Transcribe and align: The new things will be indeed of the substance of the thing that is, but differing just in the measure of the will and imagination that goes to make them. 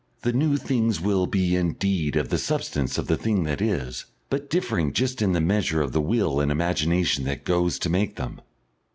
The 0.23 0.33
new 0.33 0.57
things 0.57 0.99
will 0.99 1.27
be 1.27 1.55
indeed 1.55 2.15
of 2.15 2.29
the 2.29 2.39
substance 2.39 2.97
of 2.97 3.05
the 3.05 3.17
thing 3.17 3.43
that 3.43 3.61
is, 3.61 4.05
but 4.31 4.49
differing 4.49 4.93
just 4.93 5.21
in 5.21 5.33
the 5.33 5.39
measure 5.39 5.83
of 5.83 5.91
the 5.91 6.01
will 6.01 6.39
and 6.39 6.51
imagination 6.51 7.23
that 7.25 7.45
goes 7.45 7.77
to 7.77 7.87
make 7.91 8.15
them. 8.15 8.41